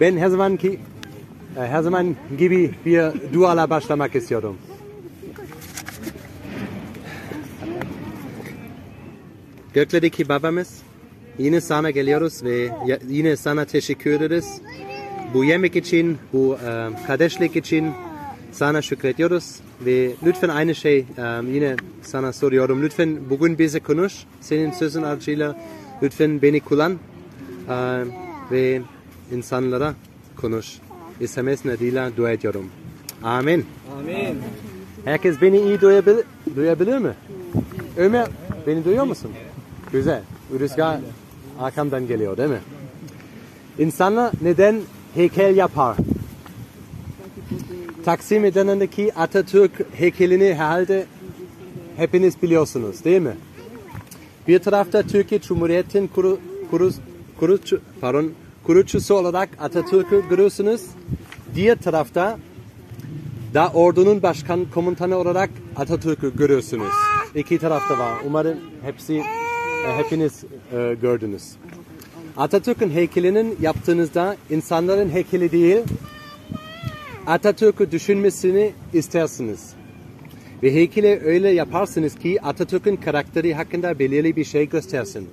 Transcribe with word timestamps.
Ben 0.00 0.16
her 0.16 0.28
zamanki 0.28 0.78
e, 1.56 1.60
her 1.60 1.82
zaman 1.82 2.16
gibi 2.38 2.70
bir 2.86 3.02
duala 3.32 3.70
başlamak 3.70 4.14
istiyorum. 4.14 4.56
Göklerdeki 9.74 10.28
babamız 10.28 10.82
yine 11.38 11.60
sana 11.60 11.90
geliyoruz 11.90 12.44
ve 12.44 12.68
yine 13.08 13.36
sana 13.36 13.64
teşekkür 13.64 14.10
ederiz. 14.10 14.60
Bu 15.34 15.44
yemek 15.44 15.76
için, 15.76 16.18
bu 16.32 16.58
e, 16.66 16.88
kardeşlik 17.06 17.56
için 17.56 17.92
sana 18.52 18.82
şükrediyoruz. 18.82 19.56
Ve 19.80 20.10
lütfen 20.26 20.48
aynı 20.48 20.74
şey 20.74 20.98
e, 20.98 21.04
yine 21.52 21.76
sana 22.02 22.32
soruyorum. 22.32 22.82
Lütfen 22.82 23.18
bugün 23.30 23.58
bize 23.58 23.80
konuş. 23.80 24.14
Senin 24.40 24.70
sözün 24.70 25.02
aracıyla 25.02 25.56
lütfen 26.02 26.42
beni 26.42 26.60
kullan. 26.60 26.98
E, 27.68 28.04
ve 28.50 28.82
insanlara 29.32 29.94
konuş. 30.36 30.78
SMS 31.26 31.64
nedeniyle 31.64 32.16
dua 32.16 32.30
ediyorum. 32.30 32.66
Amin. 33.22 33.66
Amin. 33.98 34.38
Herkes 35.04 35.40
beni 35.42 35.58
iyi 35.60 35.80
duyabilir, 35.80 36.24
duyabilir 36.56 36.98
mi? 36.98 37.14
Ömer, 37.96 38.28
beni 38.66 38.84
duyuyor 38.84 39.04
musun? 39.04 39.30
Güzel. 39.92 40.22
Rüzgar 40.60 41.00
arkamdan 41.60 42.06
geliyor 42.06 42.36
değil 42.36 42.50
mi? 42.50 42.60
İnsanlar 43.78 44.32
neden 44.42 44.80
heykel 45.14 45.56
yapar? 45.56 45.96
Taksim 48.04 48.42
Meydanı'ndaki 48.42 49.14
Atatürk 49.14 49.72
heykelini 49.94 50.54
herhalde 50.54 51.06
hepiniz 51.96 52.42
biliyorsunuz 52.42 53.04
değil 53.04 53.20
mi? 53.20 53.36
Bir 54.48 54.58
tarafta 54.58 55.02
Türkiye 55.02 55.40
Cumhuriyeti'nin 55.40 56.06
kuru, 56.06 56.38
kuru, 56.70 56.90
kurucu, 57.40 57.80
pardon, 58.00 58.32
kurucusu 58.68 59.14
olarak 59.14 59.48
Atatürk'ü 59.60 60.28
görüyorsunuz. 60.30 60.82
Diğer 61.54 61.78
tarafta 61.78 62.38
da 63.54 63.68
ordunun 63.68 64.22
başkan 64.22 64.66
komutanı 64.74 65.16
olarak 65.16 65.50
Atatürk'ü 65.76 66.36
görüyorsunuz. 66.36 66.92
İki 67.34 67.58
tarafta 67.58 67.98
var. 67.98 68.12
Umarım 68.26 68.58
hepsi 68.82 69.14
e, 69.14 69.96
hepiniz 69.96 70.44
e, 70.72 70.96
gördünüz. 71.02 71.42
Atatürk'ün 72.36 72.90
heykelinin 72.90 73.56
yaptığınızda 73.60 74.36
insanların 74.50 75.10
heykeli 75.10 75.52
değil, 75.52 75.80
Atatürk'ü 77.26 77.90
düşünmesini 77.90 78.72
istersiniz. 78.92 79.70
Ve 80.62 80.74
heykeli 80.74 81.20
öyle 81.24 81.48
yaparsınız 81.48 82.14
ki 82.14 82.42
Atatürk'ün 82.42 82.96
karakteri 82.96 83.54
hakkında 83.54 83.98
belirli 83.98 84.36
bir 84.36 84.44
şey 84.44 84.68
göstersin. 84.68 85.28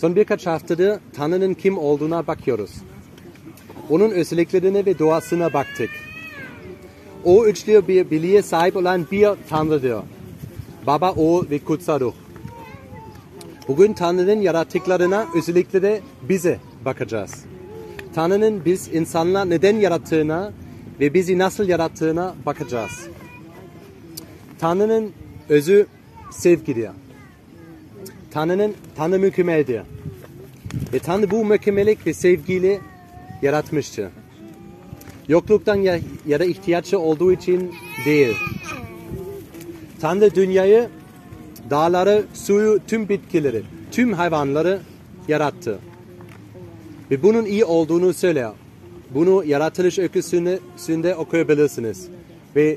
Son 0.00 0.16
birkaç 0.16 0.46
haftada 0.46 1.00
Tanrı'nın 1.12 1.54
kim 1.54 1.78
olduğuna 1.78 2.26
bakıyoruz. 2.26 2.70
Onun 3.90 4.10
özelliklerine 4.10 4.86
ve 4.86 4.98
doğasına 4.98 5.52
baktık. 5.52 5.90
O 7.24 7.46
üçlü 7.46 7.88
bir 7.88 8.10
birliğe 8.10 8.42
sahip 8.42 8.76
olan 8.76 9.06
bir 9.12 9.28
Tanrı'dır. 9.48 10.02
Baba, 10.86 11.12
Oğul 11.12 11.50
ve 11.50 11.58
Kutsal 11.58 12.00
Ruh. 12.00 12.12
Bugün 13.68 13.92
Tanrı'nın 13.92 14.40
yarattıklarına 14.40 15.26
özellikle 15.34 15.82
de 15.82 16.00
bize 16.28 16.58
bakacağız. 16.84 17.44
Tanrı'nın 18.14 18.64
biz 18.64 18.94
insanlar 18.94 19.50
neden 19.50 19.76
yarattığına 19.76 20.52
ve 21.00 21.14
bizi 21.14 21.38
nasıl 21.38 21.68
yarattığına 21.68 22.34
bakacağız. 22.46 23.08
Tanrı'nın 24.58 25.12
özü 25.48 25.86
sevgidir. 26.30 26.90
Tanrı'nın 28.30 28.74
Tanrı 28.96 29.18
mükemmeldir. 29.18 29.82
Ve 30.92 30.98
Tanrı 30.98 31.30
bu 31.30 31.44
mükemmellik 31.44 32.06
ve 32.06 32.14
sevgiyle 32.14 32.80
yaratmıştır. 33.42 34.08
Yokluktan 35.28 35.74
ya, 35.74 36.00
ya 36.26 36.40
da 36.40 36.44
ihtiyaçı 36.44 36.98
olduğu 36.98 37.32
için 37.32 37.74
değil. 38.04 38.36
Tanrı 40.00 40.34
dünyayı, 40.34 40.88
dağları, 41.70 42.24
suyu, 42.34 42.80
tüm 42.86 43.08
bitkileri, 43.08 43.62
tüm 43.90 44.12
hayvanları 44.12 44.80
yarattı. 45.28 45.78
Ve 47.10 47.22
bunun 47.22 47.44
iyi 47.44 47.64
olduğunu 47.64 48.14
söyler. 48.14 48.50
Bunu 49.10 49.44
yaratılış 49.44 49.98
öyküsünde 49.98 51.14
okuyabilirsiniz. 51.14 52.08
Ve 52.56 52.76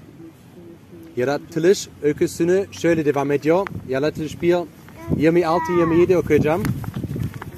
yaratılış 1.18 1.90
öyküsünü 2.04 2.66
şöyle 2.72 3.06
devam 3.06 3.32
ediyor. 3.32 3.68
Yaratılış 3.90 4.42
1, 4.42 4.56
26-27 5.20 6.16
okuyacağım. 6.16 6.64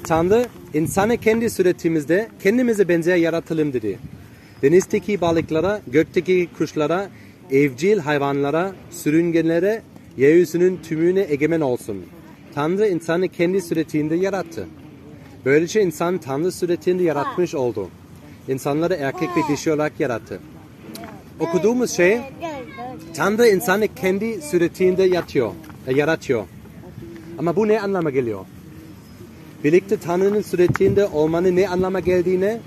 Tanrı 0.04 0.46
insanı 0.74 1.16
kendi 1.16 1.50
suretimizde 1.50 2.28
kendimize 2.42 2.88
benzer 2.88 3.16
yaratalım 3.16 3.72
dedi. 3.72 3.98
Denizdeki 4.62 5.20
balıklara, 5.20 5.80
gökteki 5.86 6.48
kuşlara, 6.58 7.08
evcil 7.50 7.98
hayvanlara, 7.98 8.72
sürüngenlere, 8.90 9.82
yeryüzünün 10.16 10.80
tümüne 10.82 11.26
egemen 11.28 11.60
olsun. 11.60 12.02
Tanrı 12.54 12.88
insanı 12.88 13.28
kendi 13.28 13.62
suretinde 13.62 14.14
yarattı. 14.14 14.66
Böylece 15.44 15.82
insan 15.82 16.18
Tanrı 16.18 16.52
suretinde 16.52 17.02
yaratmış 17.02 17.54
oldu. 17.54 17.88
İnsanları 18.48 18.94
erkek 18.94 19.28
ve 19.36 19.52
dişi 19.52 19.72
olarak 19.72 20.00
yarattı. 20.00 20.40
Okuduğumuz 21.40 21.90
şey 21.90 22.20
Tanrı 23.14 23.48
insanı 23.48 23.94
kendi 23.94 24.42
suretinde 24.42 25.02
yatıyor, 25.02 25.52
e, 25.86 25.94
yaratıyor. 25.94 26.44
Ama 27.38 27.56
bu 27.56 27.68
ne 27.68 27.80
anlama 27.80 28.10
geliyor? 28.10 28.40
Birlikte 29.64 29.96
Tanrı'nın 29.96 30.42
suretinde 30.42 31.06
olmanın 31.06 31.56
ne 31.56 31.68
anlama 31.68 32.00
geldiğine, 32.00 32.60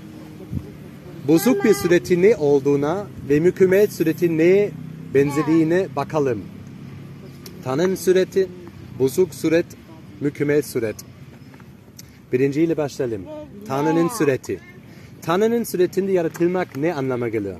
bozuk 1.28 1.64
bir 1.64 1.74
suretin 1.74 2.22
ne 2.22 2.36
olduğuna 2.36 3.06
ve 3.28 3.40
mükemmel 3.40 3.86
suretin 3.86 4.38
neye 4.38 4.70
benzediğine 5.14 5.86
bakalım. 5.96 6.42
Tanrı'nın 7.64 7.94
sureti, 7.94 8.48
bozuk 8.98 9.34
suret, 9.34 9.66
mükemmel 10.20 10.62
suret. 10.62 10.96
Birinciyle 12.32 12.76
başlayalım. 12.76 13.22
Tanrı'nın 13.68 14.08
sureti. 14.08 14.60
Tanrı'nın 15.22 15.64
suretinde 15.64 16.12
yaratılmak 16.12 16.76
ne 16.76 16.94
anlama 16.94 17.28
geliyor? 17.28 17.56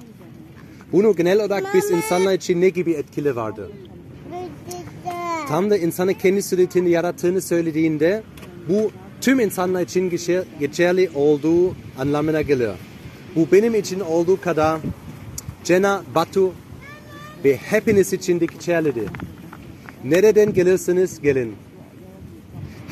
Bunu 0.93 1.17
genel 1.17 1.45
olarak 1.45 1.75
biz 1.75 1.91
insanlar 1.91 2.35
için 2.35 2.61
ne 2.61 2.69
gibi 2.69 2.93
etkili 2.93 3.37
vardı? 3.37 3.71
Tam 5.49 5.71
da 5.71 5.77
insanı 5.77 6.15
kendi 6.15 6.43
suretini 6.43 6.91
yarattığını 6.91 7.41
söylediğinde 7.41 8.23
bu 8.69 8.91
tüm 9.21 9.41
insanlar 9.41 9.83
için 9.83 10.11
geçer- 10.11 10.45
geçerli 10.61 11.11
olduğu 11.15 11.75
anlamına 11.99 12.43
geliyor. 12.43 12.75
Bu 13.37 13.49
benim 13.53 13.75
için 13.75 14.01
olduğu 14.01 14.41
kadar 14.41 14.81
Cena, 15.65 16.03
Batu 16.15 16.53
ve 17.45 17.57
hepiniz 17.57 18.13
için 18.13 18.41
de 18.41 18.47
geçerlidir. 18.47 19.09
Nereden 20.05 20.53
gelirsiniz 20.53 21.21
gelin. 21.21 21.55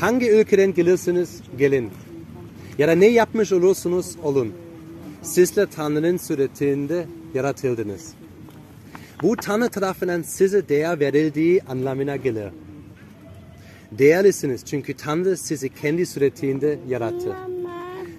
Hangi 0.00 0.30
ülkeden 0.30 0.74
gelirsiniz 0.74 1.40
gelin. 1.58 1.90
Ya 2.78 2.88
da 2.88 2.92
ne 2.92 3.06
yapmış 3.06 3.52
olursunuz 3.52 4.16
olun. 4.22 4.52
Sizler 5.22 5.66
Tanrı'nın 5.66 6.16
suretinde 6.16 7.06
yaratıldınız. 7.34 8.12
Bu 9.22 9.36
Tanrı 9.36 9.68
tarafından 9.68 10.22
size 10.22 10.68
değer 10.68 11.00
verildiği 11.00 11.62
anlamına 11.62 12.16
gelir. 12.16 12.48
Değerlisiniz 13.92 14.64
çünkü 14.64 14.94
Tanrı 14.94 15.36
sizi 15.36 15.68
kendi 15.68 16.06
suretinde 16.06 16.78
yarattı. 16.88 17.36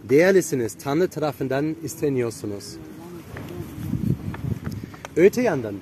Değerlisiniz 0.09 0.73
Tanrı 0.83 1.07
tarafından 1.07 1.75
isteniyorsunuz. 1.83 2.77
Öte 5.15 5.41
yandan 5.41 5.75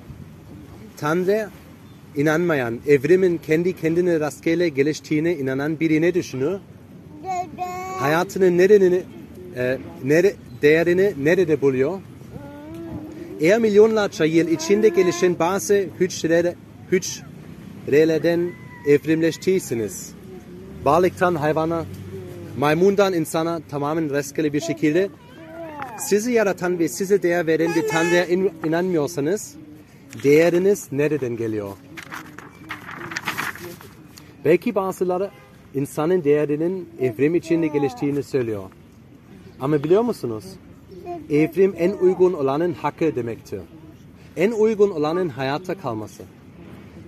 Tanrı 0.96 1.48
inanmayan, 2.16 2.78
evrimin 2.86 3.38
kendi 3.38 3.76
kendine 3.76 4.20
rastgele 4.20 4.68
geliştiğine 4.68 5.36
inanan 5.36 5.80
biri 5.80 6.00
ne 6.02 6.14
düşünür? 6.14 6.58
Hayatının 7.98 8.58
nedenini, 8.58 9.02
e, 9.56 9.78
nere, 10.04 10.34
değerini 10.62 11.14
nerede 11.24 11.60
buluyor? 11.60 12.00
Eğer 13.40 13.58
milyonlarca 13.58 14.24
yıl 14.24 14.48
içinde 14.48 14.88
gelişen 14.88 15.38
bazı 15.38 15.86
hücreler, 16.00 16.54
hücrelerden 16.92 18.50
evrimleştiyseniz, 18.88 20.12
balıktan 20.84 21.34
hayvana, 21.34 21.84
maymundan 22.58 23.12
insana 23.12 23.60
tamamen 23.70 24.10
rastgele 24.10 24.52
bir 24.52 24.60
şekilde 24.60 25.08
sizi 25.98 26.32
yaratan 26.32 26.78
ve 26.78 26.88
size 26.88 27.22
değer 27.22 27.46
veren 27.46 27.74
bir 27.74 27.88
Tanrı'ya 27.88 28.24
in- 28.26 28.52
inanmıyorsanız, 28.66 29.54
değeriniz 30.22 30.92
nereden 30.92 31.36
geliyor? 31.36 31.72
Belki 34.44 34.74
bazıları 34.74 35.30
insanın 35.74 36.24
değerinin 36.24 36.88
evrim 37.00 37.34
içinde 37.34 37.66
geliştiğini 37.66 38.22
söylüyor. 38.22 38.62
Ama 39.60 39.84
biliyor 39.84 40.02
musunuz? 40.02 40.44
Evrim 41.30 41.74
en 41.78 41.92
uygun 41.92 42.32
olanın 42.32 42.72
hakkı 42.72 43.16
demektir. 43.16 43.60
En 44.36 44.50
uygun 44.50 44.90
olanın 44.90 45.28
hayatta 45.28 45.74
kalması. 45.74 46.22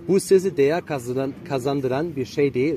Bu 0.07 0.19
sizi 0.19 0.57
değer 0.57 0.85
kazandıran, 0.85 1.33
kazandıran 1.49 2.15
bir 2.15 2.25
şey 2.25 2.53
değil. 2.53 2.75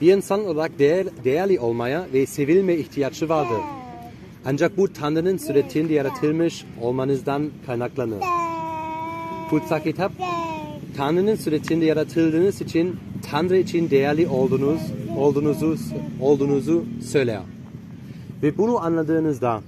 Bir 0.00 0.16
insan 0.16 0.46
olarak 0.46 0.78
değer, 0.78 1.06
değerli 1.24 1.60
olmaya 1.60 2.06
ve 2.12 2.26
sevilme 2.26 2.74
ihtiyacı 2.74 3.28
vardır. 3.28 3.60
Ancak 4.44 4.76
bu 4.76 4.92
Tanrı'nın 4.92 5.36
suretinde 5.36 5.94
yaratılmış 5.94 6.64
olmanızdan 6.82 7.50
kaynaklanır. 7.66 8.20
Kutsal 9.50 9.80
kitap 9.80 10.12
Tanrı'nın 10.96 11.34
suretinde 11.34 11.84
yaratıldığınız 11.84 12.60
için 12.60 12.96
Tanrı 13.30 13.56
için 13.56 13.90
değerli 13.90 14.28
olduğunuz 14.28 14.80
olduğunuzu 15.18 15.76
olduğunuzu 16.20 16.84
söyler. 17.02 17.40
Ve 18.42 18.58
bunu 18.58 18.84
anladığınızda 18.84 19.62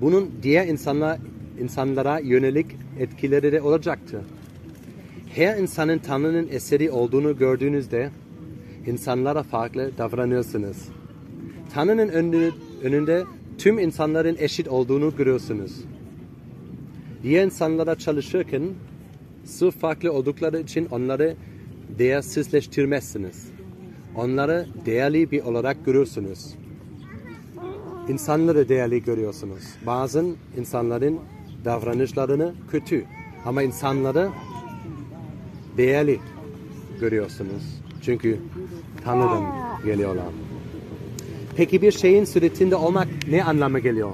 bunun 0.00 0.30
diğer 0.42 0.66
insanlar 0.66 1.18
insanlara 1.60 2.18
yönelik 2.18 2.66
etkileri 2.98 3.52
de 3.52 3.62
olacaktır. 3.62 4.20
Her 5.34 5.56
insanın 5.56 5.98
Tanrı'nın 5.98 6.48
eseri 6.50 6.90
olduğunu 6.90 7.38
gördüğünüzde 7.38 8.10
insanlara 8.86 9.42
farklı 9.42 9.90
davranıyorsunuz. 9.98 10.76
Tanrı'nın 11.74 12.08
önünde, 12.08 12.50
önünde 12.82 13.24
tüm 13.58 13.78
insanların 13.78 14.36
eşit 14.38 14.68
olduğunu 14.68 15.16
görüyorsunuz. 15.16 15.72
Diğer 17.22 17.44
insanlara 17.44 17.94
çalışırken 17.94 18.62
sırf 19.44 19.76
farklı 19.78 20.12
oldukları 20.12 20.60
için 20.60 20.86
onları 20.90 21.36
değersizleştirmezsiniz. 21.98 23.48
Onları 24.16 24.66
değerli 24.86 25.30
bir 25.30 25.42
olarak 25.42 25.84
görürsünüz. 25.86 26.54
İnsanları 28.08 28.68
değerli 28.68 29.02
görüyorsunuz. 29.02 29.62
Bazı 29.86 30.24
insanların 30.58 31.18
davranışlarını 31.64 32.54
kötü 32.70 33.04
ama 33.46 33.62
insanları 33.62 34.28
değerli 35.76 36.20
görüyorsunuz. 37.00 37.62
Çünkü 38.02 38.38
Tanrı'dan 39.04 39.44
geliyorlar. 39.84 40.24
Peki 41.56 41.82
bir 41.82 41.92
şeyin 41.92 42.24
suretinde 42.24 42.76
olmak 42.76 43.08
ne 43.30 43.44
anlama 43.44 43.78
geliyor? 43.78 44.10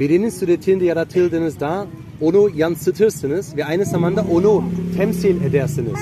Birinin 0.00 0.30
suretinde 0.30 0.84
yaratıldığınızda 0.84 1.86
onu 2.20 2.50
yansıtırsınız 2.54 3.56
ve 3.56 3.64
aynı 3.64 3.84
zamanda 3.84 4.24
onu 4.30 4.64
temsil 4.96 5.44
edersiniz. 5.44 5.98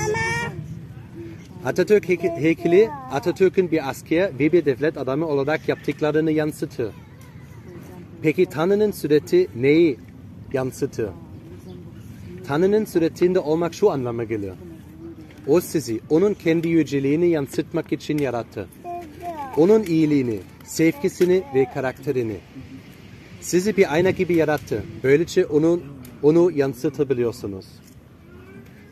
Atatürk 1.69 2.09
heyke- 2.09 2.41
heykeli 2.41 2.89
Atatürk'ün 3.11 3.71
bir 3.71 3.89
asker 3.89 4.39
ve 4.39 4.51
bir 4.51 4.65
devlet 4.65 4.97
adamı 4.97 5.27
olarak 5.27 5.69
yaptıklarını 5.69 6.31
yansıtır. 6.31 6.93
Peki 8.21 8.45
Tanrı'nın 8.45 8.91
sureti 8.91 9.47
neyi 9.55 9.97
yansıtır? 10.53 11.09
Tanrı'nın 12.47 12.85
suretinde 12.85 13.39
olmak 13.39 13.73
şu 13.73 13.91
anlama 13.91 14.23
geliyor. 14.23 14.55
O 15.47 15.61
sizi 15.61 15.99
onun 16.09 16.33
kendi 16.33 16.67
yüceliğini 16.67 17.29
yansıtmak 17.29 17.91
için 17.91 18.17
yarattı. 18.17 18.67
Onun 19.57 19.83
iyiliğini, 19.83 20.39
sevgisini 20.63 21.43
ve 21.55 21.65
karakterini. 21.73 22.37
Sizi 23.41 23.77
bir 23.77 23.93
ayna 23.93 24.09
gibi 24.09 24.33
yarattı. 24.33 24.83
Böylece 25.03 25.45
onun 25.45 25.83
onu 26.23 26.51
yansıtabiliyorsunuz. 26.51 27.65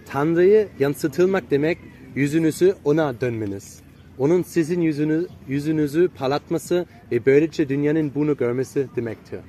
Tanrı'yı 0.06 0.68
yansıtılmak 0.80 1.52
demek 1.52 1.78
yüzünüzü 2.18 2.76
ona 2.86 3.22
dönmeniz. 3.22 3.80
Onun 4.18 4.44
sizin 4.44 4.82
yüzünü, 4.82 5.28
yüzünüzü 5.48 6.08
parlatması 6.08 6.86
ve 7.12 7.26
böylece 7.26 7.70
dünyanın 7.70 8.12
bunu 8.16 8.38
görmesi 8.38 8.88
demektir. 8.96 9.40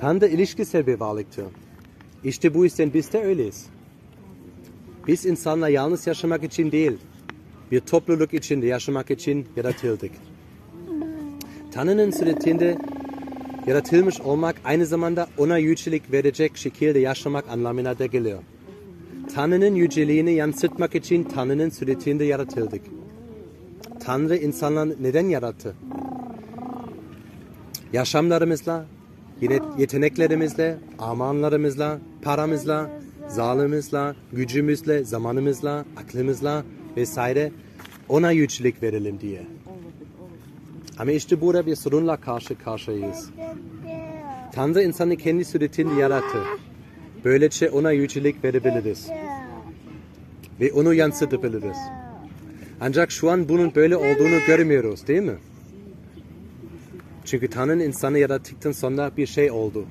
Tanrı 0.00 0.26
ilişkisel 0.26 0.86
bir 0.86 1.00
varlıktır. 1.00 1.44
İşte 2.24 2.54
bu 2.54 2.64
yüzden 2.64 2.94
biz 2.94 3.12
de 3.12 3.24
öyleyiz. 3.24 3.66
Biz 5.06 5.26
insanlar 5.26 5.68
yalnız 5.68 6.06
yaşamak 6.06 6.44
için 6.44 6.72
değil, 6.72 6.92
bir 7.70 7.80
topluluk 7.80 8.34
içinde 8.34 8.66
yaşamak 8.66 9.10
için 9.10 9.46
yaratıldık. 9.56 10.10
Tanrı'nın 11.72 12.10
suretinde 12.10 12.78
yaratılmış 13.66 14.20
olmak 14.20 14.56
aynı 14.64 14.86
zamanda 14.86 15.26
ona 15.38 15.58
yücelik 15.58 16.12
verecek 16.12 16.56
şekilde 16.56 16.98
yaşamak 16.98 17.48
anlamına 17.48 17.98
da 17.98 18.06
geliyor. 18.06 18.42
Tanrı'nın 19.34 19.74
yüceliğini 19.74 20.32
yansıtmak 20.32 20.94
için 20.94 21.24
Tanrı'nın 21.24 21.70
suretinde 21.70 22.24
yaratıldık. 22.24 22.82
Tanrı 24.04 24.36
insanları 24.36 24.96
neden 25.00 25.26
yarattı? 25.26 25.74
Yaşamlarımızla, 27.92 28.86
yeteneklerimizle, 29.78 30.78
amanlarımızla, 30.98 31.98
paramızla, 32.22 32.90
zalımızla, 33.28 34.16
gücümüzle, 34.32 35.04
zamanımızla, 35.04 35.84
aklımızla 35.96 36.64
vesaire 36.96 37.52
ona 38.08 38.30
yücelik 38.30 38.82
verelim 38.82 39.20
diye. 39.20 39.46
Ama 40.98 41.12
işte 41.12 41.40
burada 41.40 41.66
bir 41.66 41.76
sorunla 41.76 42.16
karşı 42.16 42.58
karşıyayız. 42.58 43.30
Tanrı 44.52 44.82
insanı 44.82 45.16
kendi 45.16 45.44
suretinde 45.44 46.00
yarattı. 46.00 46.38
Böylece 47.24 47.70
ona 47.70 47.92
yücelik 47.92 48.44
verebiliriz. 48.44 49.08
Ve 50.60 50.72
onu 50.72 50.94
yansıtabiliriz. 50.94 51.76
Ancak 52.80 53.10
şu 53.10 53.30
an 53.30 53.48
bunun 53.48 53.74
böyle 53.74 53.96
olduğunu 53.96 54.46
görmüyoruz 54.46 55.06
değil 55.06 55.22
mi? 55.22 55.36
Çünkü 57.24 57.50
Tanrı'nın 57.50 57.80
insanı 57.80 58.18
yarattıktan 58.18 58.72
sonra 58.72 59.10
bir 59.16 59.26
şey 59.26 59.50
oldu. 59.50 59.86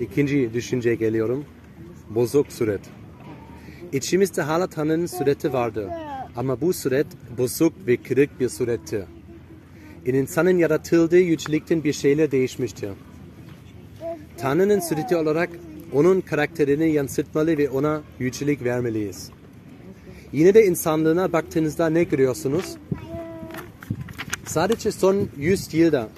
İkinci 0.00 0.54
düşünceye 0.54 0.94
geliyorum. 0.94 1.44
Bozuk 2.10 2.52
suret. 2.52 2.80
İçimizde 3.92 4.42
hala 4.42 4.66
Tanrı'nın 4.66 5.06
sureti 5.06 5.52
vardı. 5.52 5.90
Ama 6.36 6.60
bu 6.60 6.72
suret 6.72 7.06
bozuk 7.38 7.72
ve 7.86 7.96
kırık 7.96 8.40
bir 8.40 8.48
surettir. 8.48 9.04
İnsanın 10.06 10.58
yaratıldığı 10.58 11.20
yücelikten 11.20 11.84
bir 11.84 11.92
şeyler 11.92 12.30
değişmiştir. 12.30 12.90
Tanrı'nın 14.38 14.80
sureti 14.80 15.16
olarak 15.16 15.50
onun 15.94 16.20
karakterini 16.20 16.92
yansıtmalı 16.92 17.58
ve 17.58 17.70
ona 17.70 18.02
yücelik 18.18 18.64
vermeliyiz. 18.64 19.30
Yine 20.32 20.54
de 20.54 20.66
insanlığına 20.66 21.32
baktığınızda 21.32 21.88
ne 21.88 22.04
görüyorsunuz? 22.04 22.76
Sadece 24.46 24.92
son 24.92 25.28
100 25.38 25.74
yılda 25.74 26.08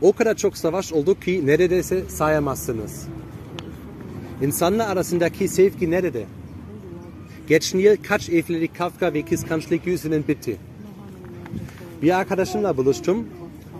o 0.00 0.12
kadar 0.12 0.34
çok 0.34 0.56
savaş 0.56 0.92
oldu 0.92 1.20
ki 1.20 1.46
neredeyse 1.46 2.02
sayamazsınız. 2.08 3.08
İnsanlar 4.42 4.88
arasındaki 4.88 5.48
sevgi 5.48 5.90
nerede? 5.90 6.24
Geçen 7.48 7.78
yıl 7.78 7.96
kaç 8.08 8.28
evlilik 8.28 8.78
Kafka 8.78 9.14
ve 9.14 9.22
kıskançlık 9.22 9.86
yüzünden 9.86 10.24
bitti. 10.28 10.56
Bir 12.02 12.18
arkadaşımla 12.18 12.76
buluştum 12.76 13.28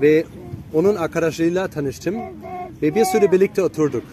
ve 0.02 0.24
onun 0.72 0.96
arkadaşıyla 0.96 1.68
tanıştım 1.68 2.14
ve 2.82 2.94
bir 2.94 3.04
süre 3.04 3.32
birlikte 3.32 3.62
oturduk. 3.62 4.04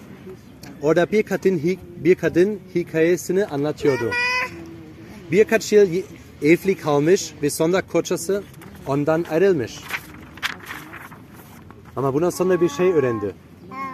Orada 0.83 1.11
bir 1.11 1.23
kadın, 1.23 1.61
bir 1.97 2.15
kadın 2.15 2.59
hikayesini 2.75 3.45
anlatıyordu. 3.45 4.11
Birkaç 5.31 5.73
yıl 5.73 5.87
evli 6.41 6.77
kalmış 6.77 7.33
ve 7.41 7.49
sonra 7.49 7.81
kocası 7.81 8.43
ondan 8.87 9.25
ayrılmış. 9.31 9.79
Ama 11.95 12.13
bundan 12.13 12.29
sonra 12.29 12.61
bir 12.61 12.69
şey 12.69 12.91
öğrendi. 12.91 13.35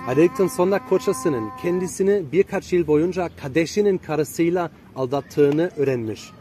Ayrıldıktan 0.08 0.48
sonra 0.48 0.88
kocasının 0.90 1.50
kendisini 1.62 2.24
birkaç 2.32 2.74
yıl 2.74 2.88
boyunca 2.88 3.30
kardeşinin 3.42 3.98
karısıyla 3.98 4.72
aldattığını 4.96 5.72
öğrenmiş. 5.78 6.32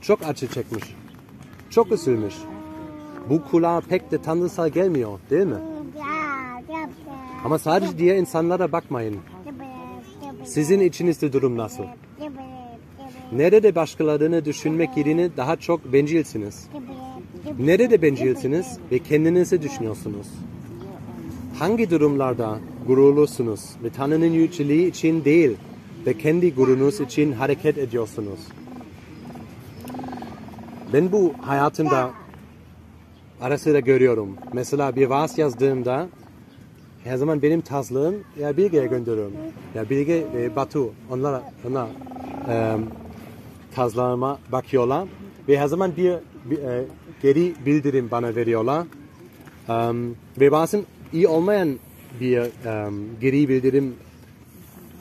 Çok 0.00 0.22
acı 0.22 0.46
çekmiş. 0.46 0.84
Çok 1.70 1.92
üzülmüş. 1.92 2.34
Bu 3.30 3.44
kulağa 3.44 3.80
pek 3.80 4.10
de 4.10 4.22
tanrısal 4.22 4.68
gelmiyor 4.68 5.18
değil 5.30 5.46
mi? 5.46 5.58
Ama 7.44 7.58
sadece 7.58 7.98
diğer 7.98 8.16
insanlara 8.16 8.72
bakmayın. 8.72 9.20
Sizin 10.44 10.80
içinizde 10.80 11.32
durum 11.32 11.56
nasıl? 11.56 11.84
Nerede 13.32 13.74
başkalarını 13.74 14.44
düşünmek 14.44 14.96
yerine 14.96 15.36
daha 15.36 15.56
çok 15.56 15.92
bencilsiniz? 15.92 16.66
Nerede 17.58 18.02
bencilsiniz 18.02 18.78
ve 18.92 18.98
kendinizi 18.98 19.62
düşünüyorsunuz? 19.62 20.26
Hangi 21.58 21.90
durumlarda 21.90 22.58
gururlusunuz 22.86 23.60
ve 23.84 23.90
Tanrı'nın 23.90 24.32
yüceliği 24.32 24.90
için 24.90 25.24
değil 25.24 25.56
ve 26.06 26.18
kendi 26.18 26.54
gururunuz 26.54 27.00
için 27.00 27.32
hareket 27.32 27.78
ediyorsunuz? 27.78 28.40
Ben 30.92 31.12
bu 31.12 31.32
hayatımda 31.40 32.10
ara 33.40 33.58
sıra 33.58 33.80
görüyorum. 33.80 34.36
Mesela 34.52 34.96
bir 34.96 35.06
vaaz 35.06 35.38
yazdığımda 35.38 36.08
her 37.04 37.16
zaman 37.16 37.42
benim 37.42 37.60
taslığım 37.60 38.14
ya 38.40 38.56
Bilge'ye 38.56 38.86
gönderiyorum. 38.86 39.32
Ya 39.74 39.90
Bilge 39.90 40.26
ve 40.34 40.56
Batu 40.56 40.92
onlara 41.10 41.52
ona 41.68 41.88
e, 42.48 42.76
tazlarıma 43.74 44.38
bakıyorlar 44.52 45.08
ve 45.48 45.58
her 45.58 45.66
zaman 45.66 45.96
bir, 45.96 46.14
bir, 46.44 46.58
e, 46.58 46.84
geri 47.22 47.54
bildirim 47.66 48.08
bana 48.10 48.34
veriyorlar. 48.34 48.86
Um, 49.68 50.16
ve 50.40 50.52
bazen 50.52 50.82
iyi 51.12 51.28
olmayan 51.28 51.78
bir 52.20 52.38
um, 52.38 53.20
geri 53.20 53.48
bildirim 53.48 53.94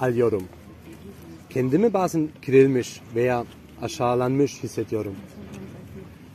alıyorum. 0.02 0.44
Kendimi 1.50 1.94
bazen 1.94 2.30
kırılmış 2.46 3.02
veya 3.16 3.46
aşağılanmış 3.82 4.64
hissediyorum. 4.64 5.16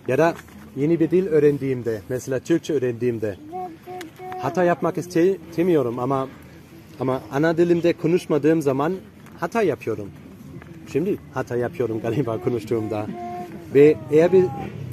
Ya 0.08 0.18
da 0.18 0.34
yeni 0.76 1.00
bir 1.00 1.10
dil 1.10 1.26
öğrendiğimde, 1.26 2.02
mesela 2.08 2.38
Türkçe 2.40 2.74
öğrendiğimde 2.74 3.36
hata 4.42 4.64
yapmak 4.64 4.96
iste- 4.98 5.36
istemiyorum 5.50 5.98
ama 5.98 6.28
ama 7.00 7.20
ana 7.32 7.56
dilimde 7.58 7.92
konuşmadığım 7.92 8.62
zaman 8.62 8.92
hata 9.40 9.62
yapıyorum. 9.62 10.08
Şimdi 10.92 11.16
hata 11.34 11.56
yapıyorum 11.56 12.00
galiba 12.00 12.40
konuştuğumda. 12.40 13.06
Ve 13.74 13.96
eğer, 14.12 14.32
bir, 14.32 14.44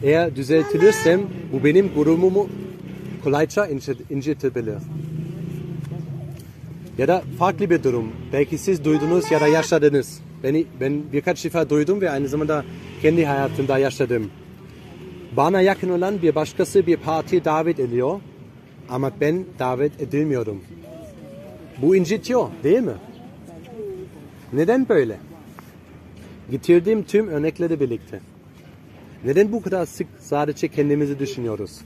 eğer 0.04 0.36
düzeltilirsem 0.36 1.22
bu 1.54 1.64
benim 1.64 1.92
gurumumu 1.96 2.50
kolayca 3.24 3.68
incit- 3.68 4.14
incitebilir. 4.14 4.78
Ya 6.98 7.08
da 7.08 7.24
farklı 7.40 7.70
bir 7.70 7.84
durum. 7.84 8.12
Belki 8.34 8.58
siz 8.58 8.86
duydunuz 8.86 9.32
ya 9.32 9.42
da 9.42 9.48
yaşadınız. 9.48 10.20
Beni, 10.44 10.66
ben 10.82 11.02
birkaç 11.14 11.46
defa 11.46 11.70
duydum 11.70 12.02
ve 12.02 12.12
aynı 12.12 12.28
zamanda 12.28 12.66
kendi 13.02 13.26
hayatımda 13.26 13.78
yaşadım. 13.78 14.30
Bana 15.38 15.62
yakın 15.62 15.90
olan 15.90 16.22
bir 16.22 16.36
başkası 16.36 16.88
bir 16.88 16.98
parti 16.98 17.46
davet 17.46 17.80
ediyor 17.80 18.20
ama 18.90 19.12
ben 19.22 19.46
davet 19.60 20.02
edilmiyorum. 20.02 20.62
Bu 21.82 21.96
incitiyor 21.96 22.50
değil 22.64 22.80
mi? 22.80 22.96
Neden 24.54 24.90
böyle? 24.90 25.18
Getirdiğim 26.52 27.04
tüm 27.04 27.28
örnekleri 27.28 27.80
birlikte. 27.80 28.20
Neden 29.26 29.52
bu 29.52 29.62
kadar 29.62 29.86
sık 29.86 30.08
sadece 30.20 30.68
kendimizi 30.68 31.20
düşünüyoruz? 31.20 31.82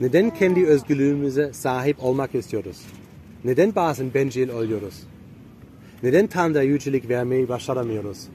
Neden 0.00 0.30
kendi 0.34 0.66
özgürlüğümüze 0.66 1.52
sahip 1.52 2.04
olmak 2.04 2.34
istiyoruz? 2.34 2.76
Neden 3.44 3.74
bazen 3.74 4.14
bencil 4.14 4.48
oluyoruz? 4.48 5.02
Neden 6.02 6.26
Tanrı'ya 6.26 6.62
yücelik 6.62 7.08
vermeyi 7.08 7.48
başaramıyoruz? 7.48 8.28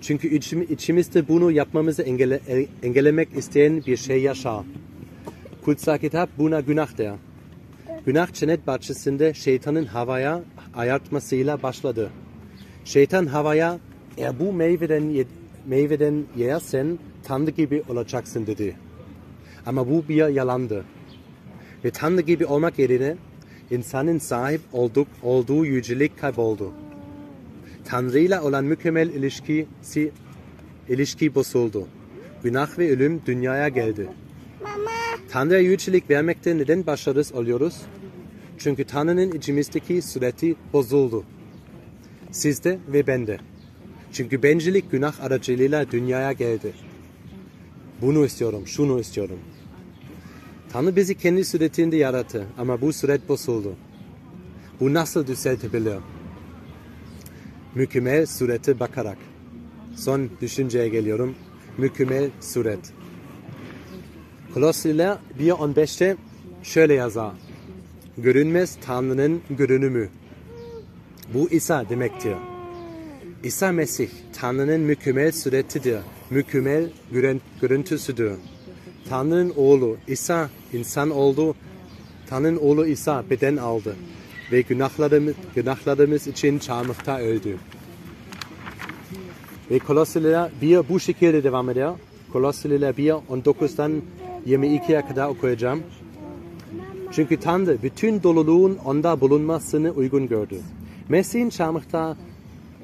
Çünkü 0.00 0.28
içim, 0.28 0.62
içimizde 0.62 1.28
bunu 1.28 1.50
yapmamızı 1.50 2.02
engelle, 2.02 2.40
engellemek 2.82 3.28
isteyen 3.36 3.82
bir 3.86 3.96
şey 3.96 4.22
yaşar. 4.22 4.64
Kutsal 5.64 5.98
kitap 5.98 6.28
buna 6.38 6.60
günah 6.60 6.98
der. 6.98 7.14
Günah 8.06 8.32
cennet 8.32 8.66
bahçesinde 8.66 9.34
şeytanın 9.34 9.84
havaya 9.84 10.42
ayartmasıyla 10.74 11.62
başladı. 11.62 12.10
Şeytan 12.84 13.26
havaya 13.26 13.78
eğer 14.18 14.38
bu 14.40 14.52
meyveden, 14.52 15.08
ye- 15.10 15.26
meyveden 15.66 16.24
yersen 16.36 16.98
Tanrı 17.24 17.50
gibi 17.50 17.82
olacaksın 17.88 18.46
dedi. 18.46 18.76
Ama 19.66 19.90
bu 19.90 20.04
bir 20.08 20.26
yalandı. 20.28 20.84
Ve 21.84 21.90
Tanrı 21.90 22.20
gibi 22.20 22.46
olmak 22.46 22.78
yerine 22.78 23.16
insanın 23.70 24.18
sahip 24.18 24.60
olduk, 24.72 25.08
olduğu 25.22 25.64
yücelik 25.66 26.18
kayboldu. 26.20 26.72
Tanrı 27.84 28.18
ile 28.18 28.40
olan 28.40 28.64
mükemmel 28.64 29.08
ilişkisi 29.08 30.10
ilişki 30.88 31.34
bozuldu. 31.34 31.86
Günah 32.42 32.78
ve 32.78 32.90
ölüm 32.90 33.22
dünyaya 33.26 33.68
geldi. 33.68 34.08
Tanrı'ya 35.32 35.60
yücelik 35.60 36.10
vermekte 36.10 36.58
neden 36.58 36.86
başarısız 36.86 37.34
oluyoruz? 37.34 37.74
Çünkü 38.58 38.84
Tanrı'nın 38.84 39.32
içimizdeki 39.32 40.02
sureti 40.02 40.56
bozuldu. 40.72 41.24
Sizde 42.30 42.78
ve 42.88 43.06
bende. 43.06 43.38
Çünkü 44.12 44.42
bencillik 44.42 44.90
günah 44.90 45.20
aracılığıyla 45.20 45.90
dünyaya 45.90 46.32
geldi. 46.32 46.72
Bunu 48.02 48.24
istiyorum, 48.24 48.66
şunu 48.66 49.00
istiyorum. 49.00 49.38
Tanrı 50.72 50.96
bizi 50.96 51.14
kendi 51.14 51.44
suretinde 51.44 51.96
yarattı 51.96 52.46
ama 52.58 52.80
bu 52.80 52.92
suret 52.92 53.28
bozuldu. 53.28 53.76
Bu 54.80 54.94
nasıl 54.94 55.26
düzeltebilir? 55.26 55.98
Mükemmel 57.74 58.26
surete 58.26 58.80
bakarak. 58.80 59.18
Son 59.96 60.30
düşünceye 60.40 60.88
geliyorum. 60.88 61.34
Mükemmel 61.78 62.30
suret. 62.40 62.92
Kolosliler 64.54 65.18
1.15'te 65.40 66.16
şöyle 66.62 66.94
yazar. 66.94 67.32
Görünmez 68.18 68.78
Tanrı'nın 68.86 69.40
görünümü. 69.50 70.08
Bu 71.34 71.50
İsa 71.50 71.88
demektir. 71.88 72.34
İsa 73.44 73.72
Mesih 73.72 74.08
Tanrı'nın 74.40 74.80
mükemmel 74.80 75.32
suretidir. 75.32 75.98
Mükemmel 76.30 76.90
görün- 77.12 77.40
görüntüsüdür. 77.60 78.32
Tanrı'nın 79.08 79.52
oğlu 79.56 79.96
İsa 80.08 80.50
insan 80.72 81.10
oldu. 81.10 81.54
Tanrı'nın 82.26 82.56
oğlu 82.56 82.86
İsa 82.86 83.24
beden 83.30 83.56
aldı. 83.56 83.96
Ve 84.52 84.60
günahlarımız, 84.60 85.34
günahlarımız 85.54 86.26
için 86.26 86.58
çarmıhta 86.58 87.18
öldü. 87.20 87.56
Ve 89.70 89.78
Kolosliler 89.78 90.50
1 90.62 90.88
bu 90.88 91.00
şekilde 91.00 91.44
devam 91.44 91.70
ediyor. 91.70 91.98
Kolosliler 92.32 92.96
1 92.96 93.10
19'dan 93.10 94.02
22'ye 94.46 95.06
kadar 95.06 95.28
okuyacağım. 95.28 95.82
Çünkü 97.12 97.40
Tanrı 97.40 97.78
bütün 97.82 98.22
doluluğun 98.22 98.78
onda 98.84 99.20
bulunmasını 99.20 99.90
uygun 99.90 100.28
gördü. 100.28 100.60
Mesih'in 101.08 101.50
çarmıhta 101.50 102.16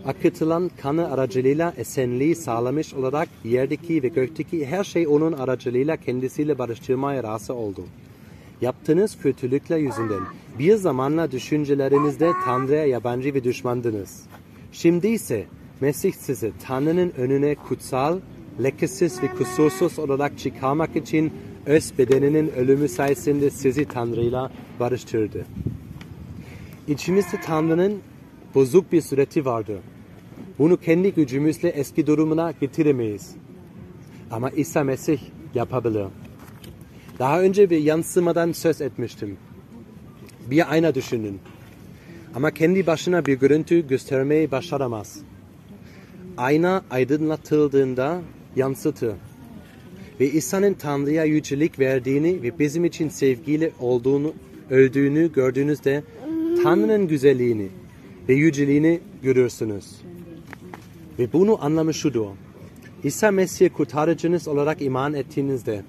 akıtılan 0.06 0.70
kanı 0.82 1.10
aracılığıyla 1.12 1.74
esenliği 1.76 2.34
sağlamış 2.34 2.94
olarak 2.94 3.28
yerdeki 3.44 4.02
ve 4.02 4.08
gökteki 4.08 4.66
her 4.66 4.84
şey 4.84 5.06
onun 5.06 5.32
aracılığıyla 5.32 5.96
kendisiyle 5.96 6.58
barıştırmaya 6.58 7.22
razı 7.22 7.54
oldu. 7.54 7.84
Yaptığınız 8.60 9.18
kötülükler 9.22 9.78
yüzünden 9.78 10.20
bir 10.58 10.74
zamanla 10.74 11.32
düşüncelerinizde 11.32 12.32
Tanrı'ya 12.44 12.86
yabancı 12.86 13.34
ve 13.34 13.44
düşmandınız. 13.44 14.22
Şimdi 14.72 15.08
ise 15.08 15.44
Mesih 15.80 16.12
sizi 16.12 16.52
Tanrı'nın 16.66 17.12
önüne 17.18 17.54
kutsal, 17.54 18.18
lekesiz 18.62 19.22
ve 19.22 19.28
kusursuz 19.28 19.98
olarak 19.98 20.38
çıkarmak 20.38 20.96
için 20.96 21.32
öz 21.66 21.92
bedeninin 21.98 22.48
ölümü 22.48 22.88
sayesinde 22.88 23.50
sizi 23.50 23.84
Tanrı'yla 23.84 24.50
barıştırdı. 24.80 25.46
İçimizde 26.88 27.40
Tanrı'nın 27.44 27.98
bozuk 28.54 28.92
bir 28.92 29.00
sureti 29.00 29.44
vardı. 29.44 29.78
Bunu 30.58 30.76
kendi 30.76 31.14
gücümüzle 31.14 31.68
eski 31.68 32.06
durumuna 32.06 32.52
getiremeyiz. 32.60 33.34
Ama 34.30 34.50
İsa 34.50 34.84
Mesih 34.84 35.18
yapabilir. 35.54 36.04
Daha 37.18 37.40
önce 37.40 37.70
bir 37.70 37.78
yansımadan 37.78 38.52
söz 38.52 38.80
etmiştim. 38.80 39.36
Bir 40.50 40.72
ayna 40.72 40.94
düşünün. 40.94 41.38
Ama 42.34 42.50
kendi 42.50 42.86
başına 42.86 43.26
bir 43.26 43.34
görüntü 43.34 43.88
göstermeyi 43.88 44.50
başaramaz. 44.50 45.20
Ayna 46.36 46.84
aydınlatıldığında 46.90 48.20
yansıtır. 48.58 49.14
Ve 50.20 50.30
İsa'nın 50.30 50.74
Tanrı'ya 50.74 51.24
yücelik 51.24 51.78
verdiğini 51.78 52.42
ve 52.42 52.58
bizim 52.58 52.84
için 52.84 53.08
sevgili 53.08 53.72
olduğunu, 53.80 54.32
öldüğünü 54.70 55.32
gördüğünüzde 55.32 56.02
Tanrı'nın 56.62 57.08
güzelliğini 57.08 57.68
ve 58.28 58.34
yüceliğini 58.34 59.00
görürsünüz. 59.22 59.84
Ve 61.18 61.32
bunu 61.32 61.64
anlamı 61.64 61.94
şudur. 61.94 62.26
İsa 63.04 63.30
Mesih'e 63.30 63.68
kurtarıcınız 63.68 64.48
olarak 64.48 64.82
iman 64.82 65.14
ettiğinizde 65.14 65.82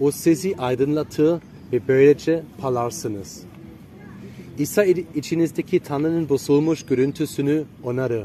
o 0.00 0.10
sizi 0.10 0.56
aydınlatır 0.56 1.40
ve 1.72 1.80
böylece 1.88 2.42
parlarsınız. 2.60 3.42
İsa 4.58 4.84
içinizdeki 5.14 5.80
Tanrı'nın 5.80 6.28
bozulmuş 6.28 6.86
görüntüsünü 6.86 7.64
onarır. 7.84 8.24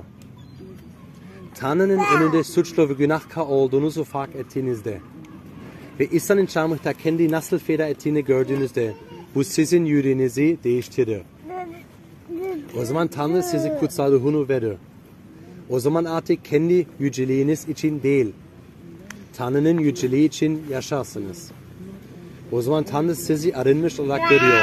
Tanrı'nın 1.61 1.99
önünde 2.17 2.43
suçlu 2.43 2.89
ve 2.89 2.93
günahkar 2.93 3.41
olduğunuzu 3.41 4.03
fark 4.03 4.35
ettiğinizde 4.35 4.99
ve 5.99 6.07
İsa'nın 6.07 6.45
çarmıhta 6.45 6.93
kendi 6.93 7.31
nasıl 7.31 7.59
feda 7.59 7.87
ettiğini 7.87 8.25
gördüğünüzde 8.25 8.93
bu 9.35 9.43
sizin 9.43 9.85
yüreğinizi 9.85 10.57
değiştirir. 10.63 11.21
O 12.79 12.85
zaman 12.85 13.07
Tanrı 13.07 13.43
sizi 13.43 13.77
kutsal 13.79 14.11
ruhunu 14.11 14.49
verir. 14.49 14.77
O 15.69 15.79
zaman 15.79 16.05
artık 16.05 16.45
kendi 16.45 16.87
yüceliğiniz 16.99 17.69
için 17.69 18.03
değil, 18.03 18.31
Tanrı'nın 19.33 19.77
yüceliği 19.77 20.27
için 20.27 20.63
yaşarsınız. 20.69 21.51
O 22.51 22.61
zaman 22.61 22.83
Tanrı 22.83 23.15
sizi 23.15 23.55
arınmış 23.55 23.99
olarak 23.99 24.29
görüyor. 24.29 24.61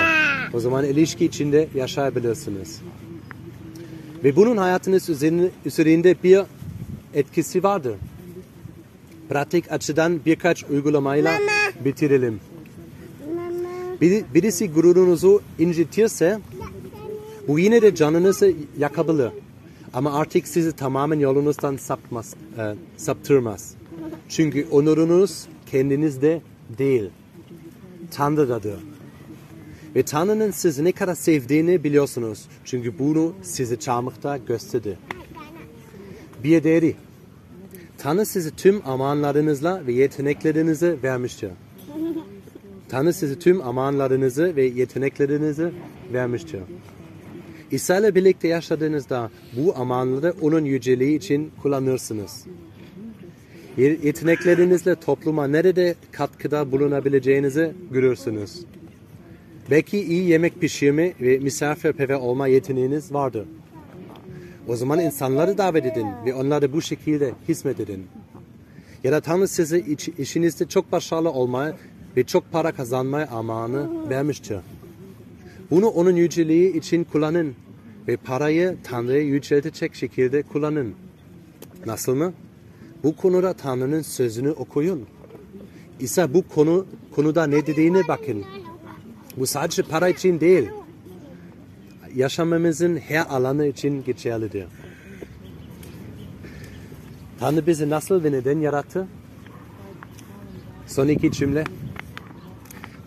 O 0.53 0.61
zaman 0.61 0.85
ilişki 0.85 1.25
içinde 1.25 1.69
yaşayabilirsiniz. 1.75 2.81
Ve 4.25 4.37
bunun 4.37 4.57
hayatınız 4.57 5.11
üzerinde 5.65 6.15
bir 6.25 6.41
etkisi 7.15 7.63
vardır. 7.63 7.95
Pratik 9.29 9.73
açıdan 9.73 10.21
birkaç 10.27 10.65
uygulamayla 10.65 11.39
bitirelim. 11.85 12.41
Bir, 14.01 14.25
birisi 14.35 14.71
gururunuzu 14.73 15.43
incitirse 15.59 16.41
bu 17.49 17.59
yine 17.59 17.83
de 17.83 17.95
canınızı 17.95 18.53
yakabilir. 18.79 19.31
Ama 19.95 20.13
artık 20.13 20.49
sizi 20.49 20.73
tamamen 20.73 21.19
yolunuzdan 21.19 21.77
sapmaz, 21.77 22.35
e, 22.59 22.75
saptırmaz. 22.97 23.75
Çünkü 24.29 24.67
onurunuz 24.71 25.47
kendinizde 25.71 26.41
değil. 26.79 27.11
Tanrı'dadır. 28.11 28.81
Ve 29.95 30.03
Tanrı'nın 30.03 30.51
sizi 30.51 30.85
ne 30.85 30.93
kadar 30.93 31.15
sevdiğini 31.15 31.85
biliyorsunuz. 31.85 32.45
Çünkü 32.65 32.99
bunu 32.99 33.33
sizi 33.43 33.81
çarmıhta 33.81 34.37
gösterdi. 34.37 34.99
Bir 36.45 36.65
değeri. 36.65 36.95
Tanrı 37.99 38.27
sizi 38.27 38.57
tüm 38.57 38.89
amanlarınızla 38.89 39.83
ve 39.87 39.93
yeteneklerinizi 39.93 40.97
vermiştir. 41.03 41.51
Tanrı 42.89 43.13
sizi 43.13 43.39
tüm 43.39 43.63
amanlarınızı 43.63 44.57
ve 44.57 44.63
yeteneklerinizi 44.65 45.71
vermiştir. 46.13 46.61
İsa 47.71 47.99
ile 47.99 48.15
birlikte 48.15 48.49
yaşadığınızda 48.49 49.31
bu 49.57 49.77
amanları 49.77 50.35
onun 50.41 50.65
yüceliği 50.65 51.17
için 51.19 51.51
kullanırsınız. 51.63 52.45
Ye- 53.77 53.99
Yeteneklerinizle 54.03 54.95
topluma 54.95 55.47
nerede 55.47 55.95
katkıda 56.13 56.73
bulunabileceğinizi 56.73 57.73
görürsünüz. 57.93 58.61
Belki 59.71 59.99
iyi 60.01 60.29
yemek 60.29 60.61
pişirme 60.61 61.13
ve 61.21 61.39
misafirperver 61.39 62.15
olma 62.15 62.47
yeteneğiniz 62.47 63.13
vardır. 63.15 63.45
O 64.69 64.77
zaman 64.77 65.01
insanları 65.01 65.59
davet 65.59 65.87
edin 65.87 66.07
ve 66.27 66.35
onlara 66.35 66.73
bu 66.73 66.83
şekilde 66.83 67.33
hizmet 67.49 67.81
edin. 67.81 68.07
Ya 69.05 69.13
da 69.13 69.21
Tanrı 69.21 69.49
size 69.49 69.79
iç- 69.79 70.09
işinizde 70.19 70.69
çok 70.69 70.93
başarılı 70.93 71.31
olmaya 71.31 71.77
ve 72.17 72.25
çok 72.25 72.53
para 72.53 72.73
kazanmaya 72.73 73.27
amanı 73.29 74.11
vermiştir. 74.11 74.59
Bunu 75.71 75.87
onun 75.87 76.17
yüceliği 76.17 76.77
için 76.79 77.05
kullanın 77.05 77.55
ve 78.09 78.17
parayı 78.17 78.77
Tanrı'ya 78.85 79.21
yüceltecek 79.23 79.95
şekilde 79.95 80.43
kullanın. 80.43 80.95
Nasıl 81.87 82.15
mı? 82.15 82.33
Bu 83.05 83.17
konuda 83.17 83.53
Tanrı'nın 83.53 84.03
sözünü 84.03 84.51
okuyun. 84.51 85.05
İsa 86.01 86.35
bu 86.35 86.49
konu 86.49 86.87
konuda 87.17 87.47
ne 87.47 87.67
dediğine 87.67 88.09
bakın. 88.09 88.45
Bu 89.37 89.47
sadece 89.47 89.83
para 89.83 90.09
için 90.09 90.41
değil. 90.41 90.69
Yaşamamızın 92.19 92.97
her 92.97 93.27
alanı 93.31 93.67
için 93.67 94.05
geçerlidir. 94.05 94.65
Tanrı 97.41 97.67
bizi 97.67 97.91
nasıl 97.91 98.25
ve 98.25 98.33
neden 98.33 98.61
yarattı? 98.61 99.07
Son 100.87 101.09
iki 101.09 101.33
cümle. 101.33 101.65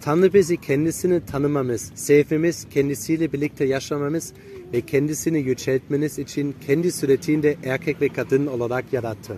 Tanrı 0.02 0.34
bizi 0.34 0.58
kendisini 0.58 1.26
tanımamız, 1.26 1.92
sevmemiz, 1.96 2.68
kendisiyle 2.70 3.34
birlikte 3.34 3.66
yaşamamız 3.66 4.34
ve 4.74 4.82
kendisini 4.82 5.40
yüceltmeniz 5.40 6.20
için 6.20 6.56
kendi 6.68 6.92
suretinde 6.92 7.58
erkek 7.64 8.02
ve 8.02 8.10
kadın 8.10 8.48
olarak 8.48 8.94
yarattı. 8.94 9.38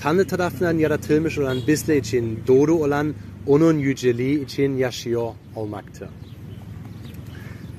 Tanrı 0.00 0.26
tarafından 0.26 0.78
yaratılmış 0.78 1.38
olan 1.38 1.58
bizler 1.66 1.96
için 1.96 2.40
doğru 2.46 2.74
olan 2.74 3.14
onun 3.46 3.78
yüceliği 3.78 4.44
için 4.44 4.76
yaşıyor 4.76 5.32
olmaktır. 5.56 6.08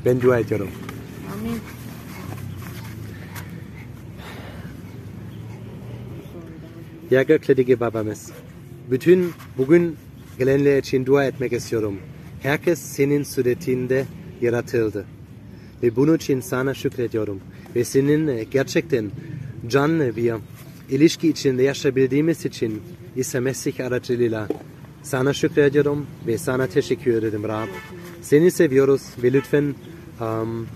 Ben 0.06 0.22
dua 0.22 0.40
ediyorum. 0.40 0.70
Amin. 1.34 1.60
Ya 7.12 7.24
göklerdeki 7.24 7.80
babamız, 7.80 8.32
bütün 8.92 9.34
bugün 9.58 9.96
gelenler 10.38 10.78
için 10.78 11.06
dua 11.06 11.26
etmek 11.26 11.54
istiyorum. 11.54 12.00
Herkes 12.42 12.80
senin 12.80 13.24
suretinde 13.24 14.06
yaratıldı. 14.42 15.06
Ve 15.84 15.96
bunun 15.96 16.16
için 16.16 16.42
sana 16.42 16.74
şükrediyorum. 16.74 17.40
Ve 17.76 17.84
seninle 17.84 18.44
gerçekten 18.44 19.12
canlı 19.68 20.16
bir 20.16 20.34
ilişki 20.90 21.30
içinde 21.30 21.64
yaşayabildiğimiz 21.64 22.46
için 22.46 22.82
İsa 23.16 23.42
Mesih 23.42 23.86
aracılığıyla 23.86 24.48
sana 25.04 25.34
şükrediyorum 25.34 26.08
ve 26.28 26.38
sana 26.38 26.68
teşekkür 26.68 27.14
ederim 27.14 27.44
Rab. 27.44 27.68
Seni 28.22 28.52
seviyoruz 28.52 29.02
ve 29.24 29.34
lütfen 29.34 29.76
um, 30.22 30.68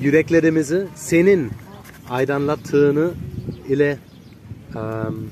yüreklerimizi 0.00 0.86
senin 0.94 1.50
aydınlattığını 2.10 3.10
ile 3.68 3.98
um, 4.74 5.30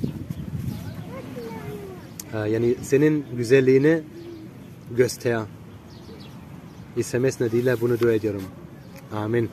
yani 2.35 2.75
senin 2.83 3.25
güzelliğini 3.37 4.01
göster. 4.97 5.41
İsa 6.97 7.19
Mesih 7.19 7.41
nedeniyle 7.41 7.81
bunu 7.81 8.01
dua 8.01 8.13
ediyorum. 8.13 8.43
Amin. 9.13 9.51